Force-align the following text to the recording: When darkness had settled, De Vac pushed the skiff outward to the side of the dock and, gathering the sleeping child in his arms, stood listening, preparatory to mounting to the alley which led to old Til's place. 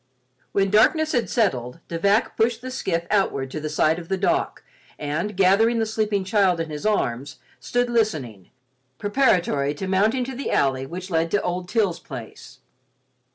When 0.51 0.71
darkness 0.71 1.11
had 1.11 1.29
settled, 1.29 1.79
De 1.87 1.99
Vac 1.99 2.35
pushed 2.35 2.63
the 2.63 2.71
skiff 2.71 3.05
outward 3.11 3.51
to 3.51 3.59
the 3.59 3.69
side 3.69 3.99
of 3.99 4.09
the 4.09 4.17
dock 4.17 4.63
and, 4.97 5.37
gathering 5.37 5.77
the 5.77 5.85
sleeping 5.85 6.23
child 6.23 6.59
in 6.59 6.71
his 6.71 6.87
arms, 6.87 7.37
stood 7.59 7.87
listening, 7.87 8.49
preparatory 8.97 9.75
to 9.75 9.87
mounting 9.87 10.23
to 10.23 10.33
the 10.35 10.49
alley 10.49 10.87
which 10.87 11.11
led 11.11 11.29
to 11.29 11.41
old 11.43 11.69
Til's 11.69 11.99
place. 11.99 12.61